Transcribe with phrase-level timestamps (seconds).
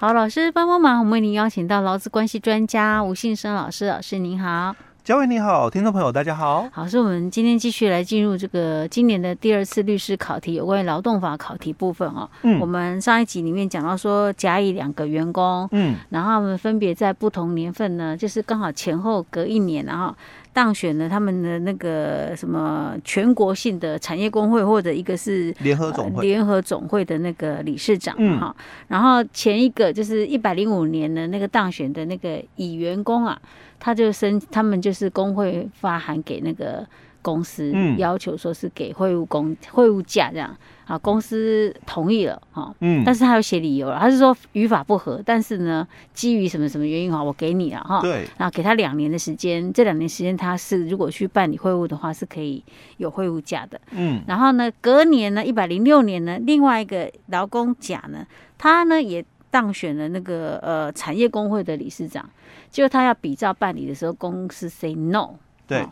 [0.00, 4.72] 好，老师帮帮忙，我们为您邀请到劳资关系专家吴信生老师，老师您好。
[5.02, 6.68] 嘉伟你好，听众朋友大家好。
[6.70, 12.30] 好，是我们今天继续来进入这个今年的第二次律师考题，有关于劳动法考题部分哦。
[12.42, 20.14] 嗯，我们上一集里面讲到说甲乙两个员工，嗯，然后他们分别在不同年份呢，就是刚好前后隔一年，然后。
[20.58, 28.52] 当选了他们的那个什么全国性的产业工会，或者一个是联合总会联合总会的那个理事长哈。
[28.88, 33.40] 然后前一个就是一百零五年的那个当选的那个乙员工啊，
[33.78, 36.84] 他就申他们就是工会发函给那个
[37.22, 40.56] 公司，要求说是给会务工会务假这样。
[40.88, 52.64] 啊，公司同意了哈，嗯，但是他有写理由了，他是说语法不合，但是呢，基于什么什么原因哈，我给你了哈，对，然后给他两年的时间，这两年时间他是如果去办理会务的话，是可以
[52.96, 62.26] 有会务假的，嗯，然后呢，隔年呢，一百零六年呢，另外一个劳工甲呢，他呢也当选了那个呃产业工会的理事长，
[62.70, 65.34] 结果他要比照办理的时候，公司 say no，
[65.66, 65.86] 对。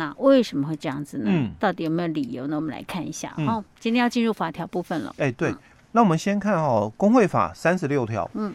[0.00, 1.26] 那为什么会这样子呢？
[1.26, 2.56] 嗯，到底有没有理由呢？
[2.56, 3.28] 我们来看一下。
[3.46, 5.14] 好、嗯，今天要进入法条部分了。
[5.18, 5.58] 哎、欸，对，嗯、
[5.92, 8.28] 那我们先看哦，《工会法》三十六条。
[8.32, 8.50] 嗯，《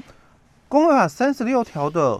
[0.67, 2.19] 工会法》三十六条的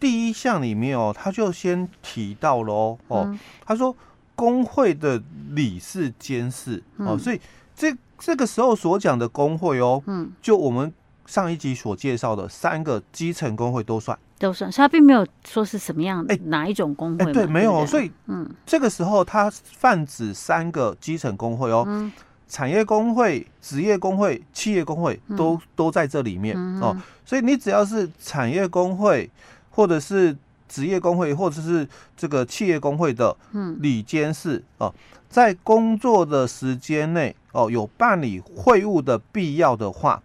[0.00, 3.94] 第一项里面哦，他就先提到了哦，哦，他说
[4.34, 7.38] 工会的理事监事哦，所以
[7.76, 10.90] 这这个时候所讲的工会哦，嗯，就我们
[11.26, 14.18] 上一集所介绍的三个基层工会都算。
[14.42, 17.24] 都算，所以他并没有说是什么样的，哎，哪一种工会？
[17.24, 22.10] 哎，对，没有，所以，嗯，这个时候他泛指三个基层工会哦，嗯、
[22.48, 26.96] 产业工会、职业工会、企业工会都、嗯、都在这里面、嗯、哦。
[27.24, 29.30] 所以你只要是产业工会，
[29.70, 30.36] 或者是
[30.68, 33.36] 职业工会，或者是这个企业工会的
[33.78, 34.92] 理监事哦，
[35.28, 40.20] 在工作的时间内哦，有办理会务的必要的话，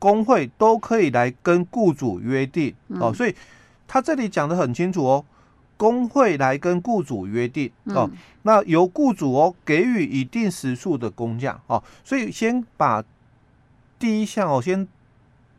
[0.00, 3.14] 工会都可以来跟雇主约定哦。
[3.14, 3.32] 所以。
[3.92, 5.24] 他这里讲的很清楚哦，
[5.76, 13.02] 工会来跟雇主约定哦，嗯、那由雇主哦给予一定时数的工价哦，所以先把
[13.98, 14.86] 第一项哦先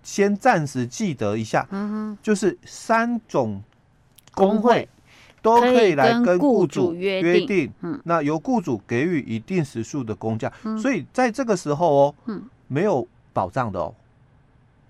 [0.02, 3.62] 先暂时记得一下，嗯哼，就是三种
[4.34, 4.88] 工会
[5.42, 13.94] 都可以来跟雇主约定，嗯，那由雇主给予一定时数的工价，嗯、所以在这个时候哦，嗯，没有保障的哦。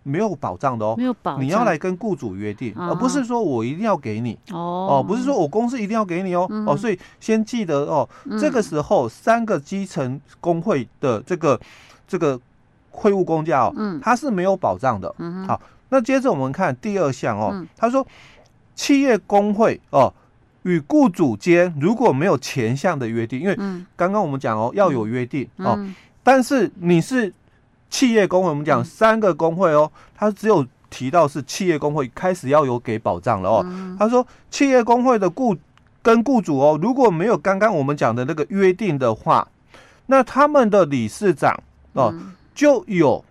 [0.04, 4.38] 没有保障的哦，没有保障，你要来跟雇主约定，而不是说我一定要给你。
[4.52, 8.08] 哦，哦，不是说我公司一定要给你哦，哦，所以先记得哦，
[8.40, 11.60] 这个时候三个基层工会的这个
[12.08, 12.40] 这个
[12.90, 15.14] 会务工价哦，它是没有保障的。
[15.48, 18.06] 好，那接着我们看第二项哦，他说
[18.74, 20.12] 企业工会哦
[20.64, 23.56] 与雇主间如果没有前项的约定，因为
[23.96, 25.78] 刚刚我们讲哦要有约定哦，
[26.24, 27.32] 但是你是。
[27.92, 33.66] 企业工会，我们讲三个工会哦，他只有提到是企业工会开始要有给保障了哦。
[34.00, 35.56] 他说，企业工会的雇
[36.02, 39.48] 跟雇主哦，如果没有刚刚我们讲的那个约定的话，
[40.08, 41.62] 那他们的理事长
[41.94, 42.14] 哦
[42.56, 43.24] 就有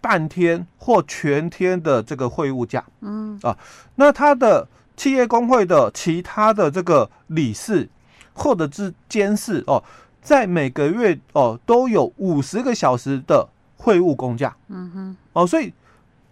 [0.00, 2.82] 半天或全天的这个会务假。
[3.00, 3.58] 嗯啊，
[3.96, 7.88] 那他的企业工会的其他的这个理事
[8.32, 9.82] 或者是监事哦，
[10.22, 13.48] 在每个月哦都有五十个小时的。
[13.80, 15.72] 会务工价，嗯哼，哦，所以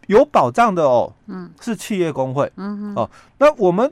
[0.06, 3.91] 有保障的哦，嗯，是企业工会，嗯哼，哦，那我们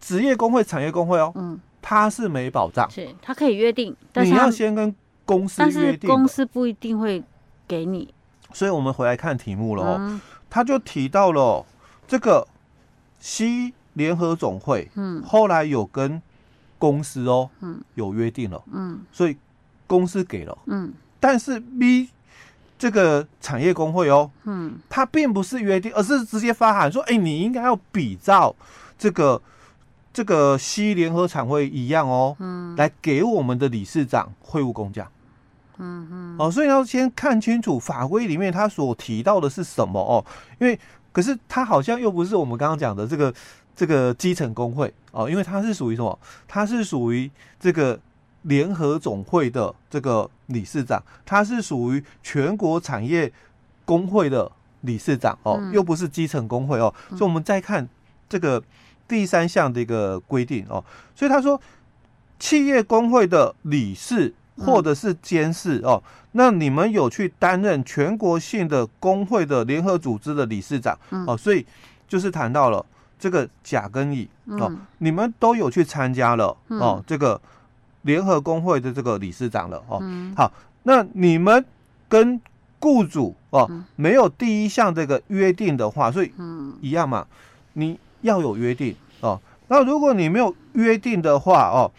[0.00, 4.94] 职业工会、产业工会哦，嗯，它是没保障，是它可以约定，但是你要先跟
[5.26, 7.20] 公司约定，但是公司不一定会
[7.66, 8.14] 给你，
[8.52, 11.66] 所以我们回来看题目了哦，他就提到了
[12.06, 12.46] 这个
[13.18, 16.22] C 联合总会，嗯，后来有跟
[16.78, 19.36] 公司哦，嗯，有约定了，嗯，所以
[19.88, 22.10] 公司给了，嗯，但是 B。
[22.82, 28.52] 这个产业工会哦，嗯，它并不是约定，而是直接发函说，哎，你应该要比照
[28.98, 29.40] 这个
[30.12, 35.08] 这个西联合产会一样哦，嗯，来给我们的理事长会务工价，
[35.78, 40.26] 嗯嗯，哦，所以要先看清楚法规里面他所提到的是什么哦，
[40.58, 40.76] 因为
[41.12, 43.32] 可是他好像又不是我们刚刚讲的这个
[43.76, 44.92] 这个基层工会。
[45.12, 46.18] 哦，因为它是属于什么？
[46.48, 47.30] 它是属于
[47.60, 47.96] 这个。
[48.42, 53.32] 联合总会的这个理事长，他是属于全国产业
[53.84, 54.50] 工会的
[54.80, 56.92] 理事长哦，又不是基层工会哦。
[57.10, 57.88] 所以，我们再看
[58.28, 58.62] 这个
[59.06, 60.82] 第三项的一个规定哦。
[61.14, 61.60] 所以他说，
[62.38, 66.02] 企业工会的理事或者是监事哦，
[66.32, 70.98] 那你们有去担任全国性的工会的联合组织的理事长
[71.28, 71.64] 哦，所以
[72.08, 72.84] 就是谈到了
[73.18, 77.40] 这个甲跟乙哦，你们都有去参加了哦，这个。
[78.02, 80.02] 联合工会的这个理事长了哦，
[80.36, 80.52] 好，
[80.82, 81.64] 那你们
[82.08, 82.40] 跟
[82.78, 86.32] 雇主哦、嗯、没有第一项这个约定的话，所以
[86.80, 87.26] 一样嘛，
[87.74, 89.40] 你要有约定哦。
[89.68, 91.90] 那如果你没有约定的话哦，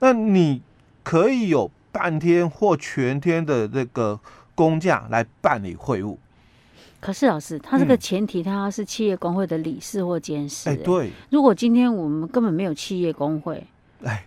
[0.00, 0.60] 那你
[1.02, 4.18] 可以有半天或全天的这个
[4.54, 6.18] 工假来办理会务。
[6.98, 10.70] 可是老师，他这个前提，他是企业工会的理事或监事。
[10.70, 11.10] 哎，对。
[11.30, 13.66] 如果今天我们根本没有企业工会，
[14.04, 14.24] 哎，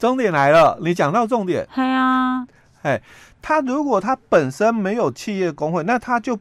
[0.00, 1.68] 重点来了，你讲到重点。
[1.74, 2.44] 对啊，
[2.82, 3.00] 哎，
[3.40, 6.36] 他如果他本身没有企业工会，那他就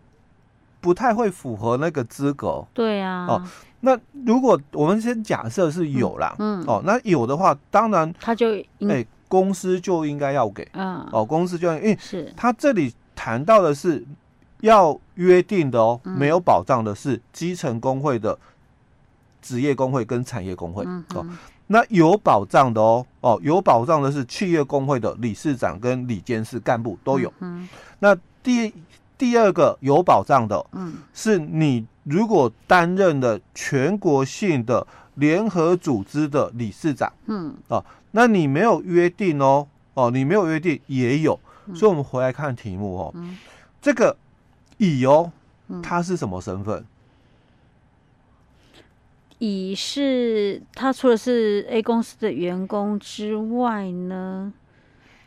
[0.79, 2.65] 不太会符合那个资格。
[2.73, 3.27] 对啊。
[3.27, 3.43] 哦。
[3.81, 8.57] 那如果我们先假设是有啦，嗯，嗯哦，那有的话，当然他就
[8.89, 14.05] 哎，公司就应该要给，嗯，哦，公司就要，因为是他这里谈到的是
[14.61, 18.37] 要约定的哦，没有保障的是基层工会的
[19.41, 21.25] 职业工会跟产业工会，嗯、哦，
[21.71, 27.31] 那有保障的哦，哦，有保障的是企业工会的理事长跟理监事干部都有，
[27.99, 28.73] 那第
[29.17, 31.85] 第二个有保障的，嗯，是你。
[32.05, 43.37] 如果担任了全国性的联合组织的理事长，嗯，哦，那你没有约定哦，哦，你没有约定也有，嗯、所以我们回来看题目哦，嗯、
[43.79, 44.17] 这个
[44.77, 45.31] 乙哦，
[45.83, 46.83] 他是什么身份？
[49.39, 54.53] 乙是他除了是 A 公司的员工之外呢，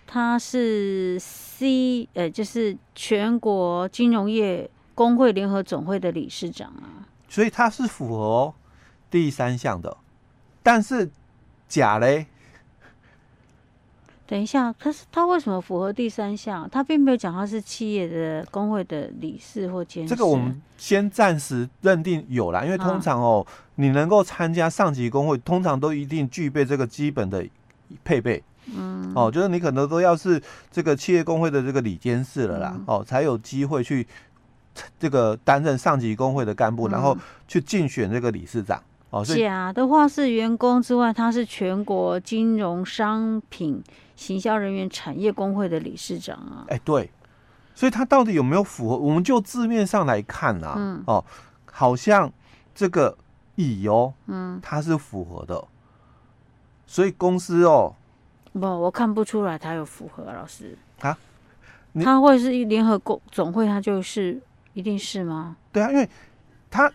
[0.06, 4.70] 他是 C，呃，就是全国金融业。
[4.94, 8.54] 工会联合总会的理事长啊，所以他是符合
[9.10, 9.96] 第三项的，
[10.62, 11.10] 但是
[11.66, 12.26] 甲嘞？
[14.26, 16.68] 等一下，可是他为什么符合第三项？
[16.70, 20.08] 他并没有讲他是企业的工会的理事或监事。
[20.08, 27.44] 这个我们先暂时认定有啦，因为通常哦，啊、你能够参加上级工会，通常都一定具备这个基本的
[28.04, 28.42] 配备。
[28.74, 30.40] 嗯，哦，就是你可能都要是
[30.70, 34.06] 这个企业工会的这个理监事了啦，嗯、哦，才有机会去。
[34.98, 37.14] 这个担任上级工会的干部，然后
[37.46, 38.82] 去竞选这个理事长。
[39.10, 43.82] 嗯、哦，假的话是员工之外，他是全国金融商品
[44.22, 46.64] 行销人员产业工会的理事长啊。
[46.68, 47.10] 哎，对，
[47.74, 48.96] 所以他到底有没有符合？
[48.96, 51.24] 我们就字面上来看啊，嗯、哦，
[51.66, 52.32] 好像
[52.74, 53.18] 这个
[53.56, 55.64] 乙哦，嗯，他是符合的。
[56.86, 57.94] 所以公司哦，
[58.52, 61.18] 不，我看不出来他有符合，老师啊，
[62.02, 64.40] 他会是一联合工总会，他就是。
[64.74, 65.54] 一定是吗？
[65.70, 66.08] 对啊，因为
[66.70, 66.90] 他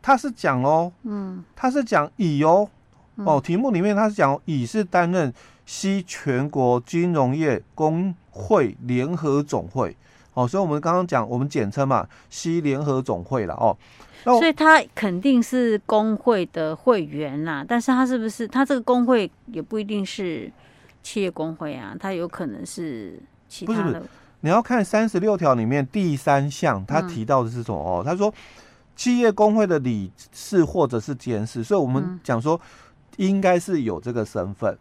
[0.00, 2.70] 他是讲哦，嗯，他是讲乙哦，
[3.16, 5.32] 哦，题目里面他是讲乙是担任
[5.66, 9.96] 西全国金融业工会联合总会，
[10.34, 13.76] 哦，所以我们刚刚讲我们简称嘛，西联合总会了哦，
[14.24, 20.50] 所以他肯定是工会的会员啦，但是他是不是他这个工会也不一定是
[21.02, 23.18] 企业工会啊，他有可能是
[23.48, 23.82] 其他的。
[23.82, 24.10] 不是不是。
[24.40, 27.78] 你要看三十六条里面第三项，他提到的是什么？
[27.78, 28.32] 哦，他说
[28.94, 32.60] 企业工会的理事或者是监事，所以我们讲说
[33.16, 34.78] 应该是有这个身份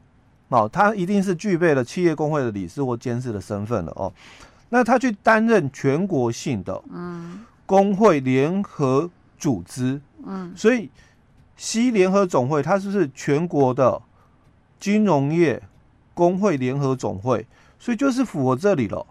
[0.50, 4.12] 哦，他一定是具备了企业工会的理事或监事的身份了哦。
[4.70, 10.90] 那他去担任全国性的嗯工会联合组织嗯，所以
[11.56, 14.02] 西联合总会它是不是全国的
[14.80, 15.62] 金融业
[16.14, 17.46] 工会联合总会？
[17.80, 19.06] 所以就是符合这里了。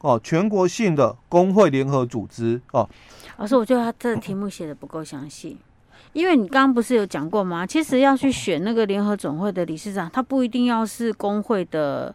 [0.00, 2.88] 哦，全国性的工会联合组织哦。
[3.36, 5.58] 老师，我觉得他这个题目写的不够详细，
[6.12, 7.66] 因为你刚刚不是有讲过吗？
[7.66, 12.14] 其实要去选那个联合总会的理事长，他不一定要是工会的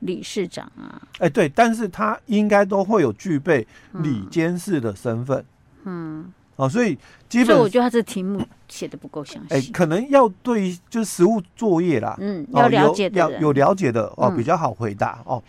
[0.00, 1.00] 理事长啊。
[1.18, 5.44] 哎，对，但是他应该都会有具备理监事的身份。
[5.84, 6.32] 嗯。
[6.56, 6.96] 哦，所以
[7.30, 9.54] 基本，所以我觉得他这题目写的不够详细。
[9.54, 15.42] 哎，可能要对就是实务作业啦，嗯，要了解的，要有了解的哦，比较好回答哦。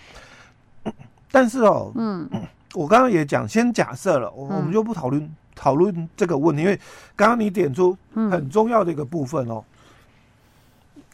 [1.30, 2.28] 但是哦，嗯，
[2.74, 6.80] 我刚刚也讲，先假设了，我我们就不讨论讨论这个问题，因为
[7.16, 9.64] 刚刚你点出很重要的一个部分哦。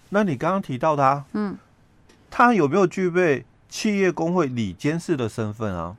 [0.10, 1.58] 那你刚刚提到他，嗯，
[2.30, 5.96] 他有没有具备企业工会里监事的身份啊？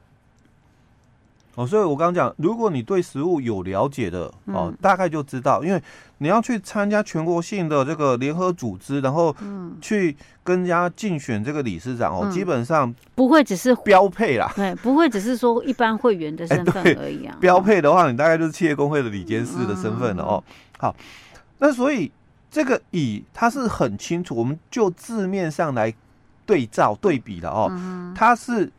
[1.60, 5.82] 哦，所以我刚刚讲，如果你对食物有了解的哦，大概就知道，因为
[6.16, 9.34] 你要去参加全国性的这个联合组织，然后
[9.78, 17.36] 去跟人家竞选这个理事长哦，基本上不会只是标配啦，对，不会只是说一般会员的身份而已啊。
[17.38, 20.42] 标配的话，你大概就是企业工会的理监事的身份了哦。
[20.78, 20.96] 好，
[21.58, 22.10] 那所以
[22.50, 25.92] 这个乙他是很清楚，我们就字面上来
[26.46, 27.70] 对照对比的哦，
[28.16, 28.72] 他是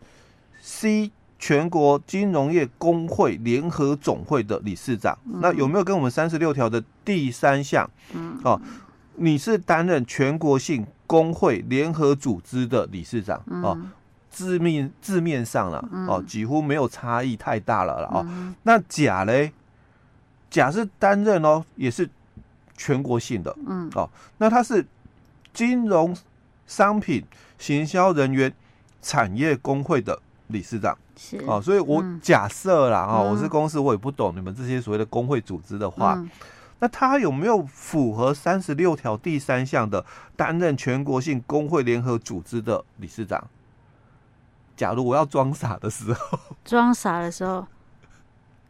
[0.60, 1.12] C。
[1.42, 7.90] 全国金融业工会联合总会的理事长，嗯、那有没有跟我们三十六条的第三项？
[8.14, 8.62] 嗯，哦，
[9.16, 13.76] 你是担任全国性工会联合组织的理事长，嗯、哦，
[14.30, 18.54] 字面字面上了哦，几乎没有差异太大了了哦。
[18.62, 19.52] 那甲嘞，
[20.52, 22.08] 甲是担任哦，也是
[22.78, 23.90] 全国性的，嗯。
[23.96, 24.08] 哦，
[24.38, 24.86] 那他是
[25.52, 26.16] 金融
[26.68, 27.26] 商品
[27.58, 28.54] 行销人员
[29.02, 30.22] 产业工会的
[30.52, 31.38] 理事长，是。
[31.48, 36.24] 哦，所以我假设啦啊，我是公司，我也不懂你们这些所谓的工会组织的话。
[36.80, 40.04] 那他有没有符合三十六条第三项的
[40.36, 43.48] 担任全国性工会联合组织的理事长？
[44.76, 47.68] 假如我要装傻的时候，装傻的时候。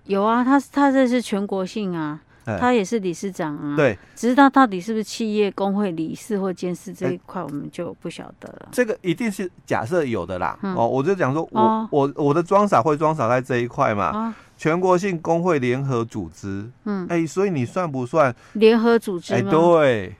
[0.03, 3.75] 有啊，他他这是全国性啊，他也是理事长啊。
[3.75, 8.69] 对，只是他到底是不是企业工会理事或监事这一块，我们就不晓得了。
[8.71, 10.57] 这个一定是假设有的啦。
[10.61, 14.35] 哦，我就讲说我我我的装傻会装傻在这一块嘛。
[14.57, 19.33] 全国性工会联合组织，嗯，哎、欸，所以你算不算联合组织？
[19.33, 20.15] 哎、欸，对，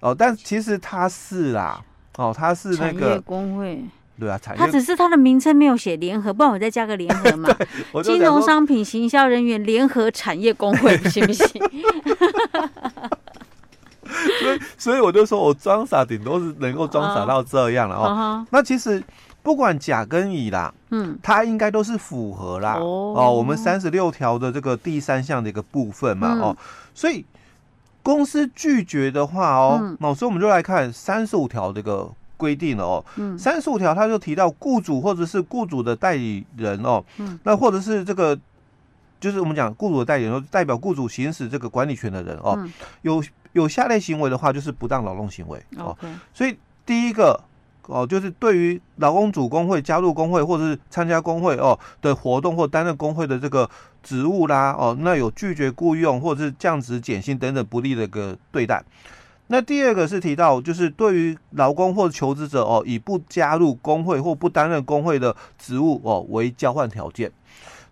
[0.00, 1.80] 哦，但其实他是啦，
[2.16, 3.84] 哦，他是那个工会，
[4.18, 7.48] 对啊，产业，它只是它的名称没有写联合，不然我再加个联合嘛。
[8.02, 11.46] 金融商品行销人员联合产业工会，行不行？
[14.40, 18.04] 所以，所以我就说我装傻，顶多是能够装傻到这样了哦。
[18.04, 19.02] 哦，那其实。
[19.44, 26.56] 不管甲跟乙啦，嗯，它应该都是符合啦，哦，哦，我们三十六条的这个第三项的一个部分嘛，嗯、哦，
[26.94, 27.26] 所以
[28.02, 38.38] 公司拒绝的话哦，嗯、哦，所以我们就来看三十五条这个规定了哦，嗯，三十五条他就提到雇主或者是雇主的代理人哦，嗯，那或者是这个
[39.20, 42.72] 就是我们讲雇主的代理人，代表雇主行使这个管理权的人哦，嗯、
[43.02, 43.22] 有
[43.52, 47.40] 有下列行为的话，就是不当劳动行为哦，嗯、所以第一个。
[47.86, 53.68] 哦，就是对于劳工主工会加入工会或者是参加工会哦的活动或担任工会的这个
[54.02, 58.82] 职务啦，哦，那有拒绝雇佣或者是降职减薪等等不利的一个对待。
[59.48, 67.30] 那第二个是提到，就是对于劳工或求职者哦，以不加入工会或不担任工会的职务哦为交换条件。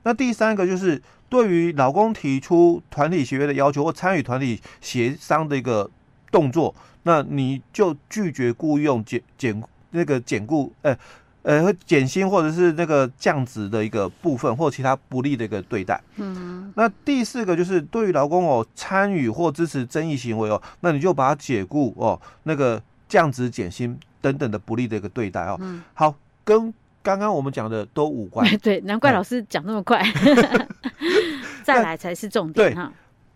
[0.03, 5.91] 那第三个就是对于劳工提出团体协约的要求或参与团体协商的一个
[6.31, 9.63] 动作，那你就拒绝雇佣减减。
[9.95, 10.97] 那个减雇，呃，
[11.43, 16.01] 呃，减薪或者是那个降职的一个部分，或其他不利的一个对待。
[16.17, 25.57] 嗯，那第四个就是对于劳工哦参与或支持争议行为哦，那你就把他解雇哦，那个降职减薪等等的不利的一个对待哦。
[25.61, 26.73] 嗯，好，跟
[27.03, 28.49] 刚刚我们讲的都无关。
[28.63, 30.01] 对，难怪老师讲那么快。
[31.65, 32.93] 再来才是重点哈。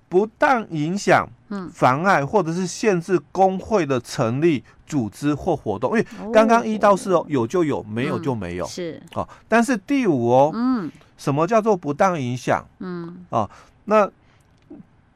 [0.09, 1.29] 不当影响、
[1.73, 9.03] 妨碍或者是限制工会的成立、组织或活动，因为刚刚一到四哦，有就有，没有就没有，是。
[9.15, 9.29] 哦。
[9.49, 12.65] 但是第五哦，嗯，什么叫做不当影响？
[12.79, 13.49] 嗯，啊，
[13.87, 14.09] 那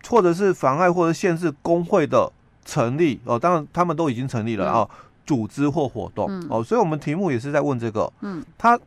[0.09, 2.31] 或者是妨碍或者限制工会的
[2.65, 4.91] 成立哦，当然他们都已经成立了哦，
[5.25, 6.29] 组织或活动。
[6.49, 8.79] 哦，所以我们题目也是在问这个，嗯，他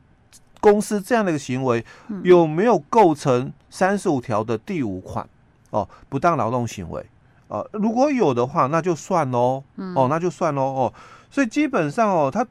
[0.60, 1.84] 公司这样的一个行为
[2.24, 5.28] 有没有构成三十五条的第五款？
[5.70, 7.04] 哦，不当劳动行为，
[7.48, 10.94] 呃，如果有的话，那就算喽，嗯、哦，那就算喽，哦，
[11.30, 12.46] 所以基本上哦，他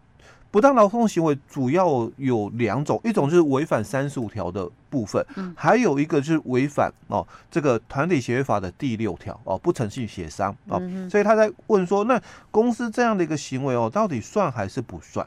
[0.50, 12.20] 不当劳动行为主要有两种，一种就是违反三十五条的部分，嗯，还有一个就是违反哦这个团体协约法的第六条哦，不诚信协商哦，嗯、所以他在问说，那
[12.50, 15.26] 公司这样的一个行为哦，到底算还是不算？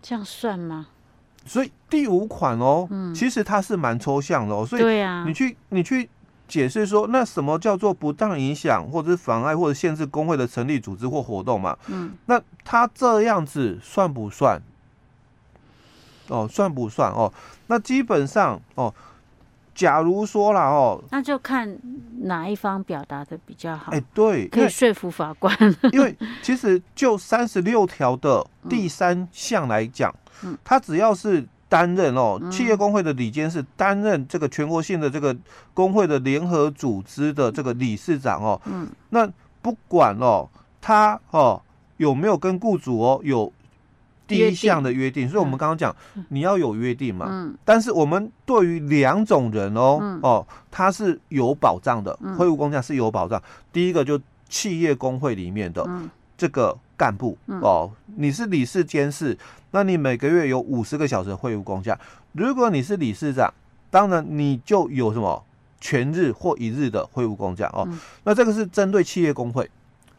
[0.00, 0.88] 这样算吗？
[1.44, 6.08] 所以第五款哦，嗯、其实它是蛮抽象的哦，所以对呀，你去你去。
[6.52, 11.74] 解释说，那什么叫做不当影响，或者是妨碍，或者限制工会的成立、组织或活动嘛？
[11.86, 14.60] 嗯，那他这样子算不算？
[16.28, 17.32] 哦，算不算哦？
[17.68, 18.92] 那基本上哦，
[19.74, 21.74] 假如说了哦，那就看
[22.24, 23.90] 哪一方表达的比较好。
[23.90, 25.56] 哎，对，可以说服法官。
[25.90, 31.48] 因为其实就三十六条的第三项来讲，嗯，他只要是。
[31.72, 35.34] 担任哦，企业工会的理监事，担任这个全国性的这个
[35.72, 38.60] 工会的联合组织的这个理事长哦。
[38.66, 39.26] 嗯，那
[39.62, 40.46] 不管哦，
[40.82, 41.58] 他哦
[41.96, 43.50] 有没有跟雇主哦有
[44.26, 45.96] 第一项的约定，所以我们刚刚讲
[46.28, 47.26] 你要有约定嘛。
[47.30, 47.56] 嗯。
[47.64, 53.42] 但是我们对于两种人哦哦，他是有保障的，会务工价是有保障。
[53.72, 55.88] 第一个就企业工会里面的
[56.36, 59.36] 这个干部哦，你是理事监事。
[59.72, 61.98] 那你每个月有五十个小时的会务工价，
[62.30, 63.52] 如果你是理事长，
[63.90, 65.44] 当然你就有什么
[65.80, 67.82] 全日或一日的会务工价哦。
[67.88, 69.68] 嗯、那这个是针对企业工会。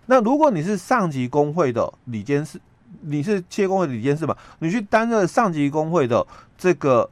[0.08, 2.60] 那如果你是上级工会的理监事，
[3.00, 4.36] 你是企业工会的理监事嘛？
[4.60, 7.10] 你去担任上级工会的这个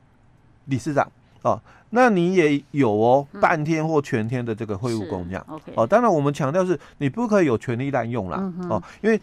[0.66, 1.10] 理事长
[1.44, 1.62] 哦，
[1.92, 5.42] 那你也有哦半天或全天的这个会务工价。
[5.48, 9.22] OK 哦，当然我们强调是你不可以有权利滥用啦、嗯、哦，因为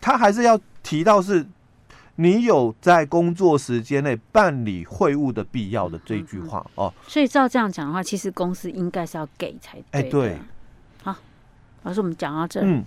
[0.00, 1.46] 他还是要提到是。
[2.16, 6.92] 你有在工作时间内办理会务的必要的这一句话哦。
[7.08, 9.84] 所以照这样讲的话，其实公司应该是要给才对。
[9.92, 10.38] 哎，对。
[11.02, 11.16] 好，
[11.82, 12.60] 老师，我们讲到这。
[12.60, 12.84] 嗯。